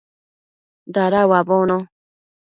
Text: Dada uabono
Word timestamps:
Dada 0.93 1.21
uabono 1.29 1.77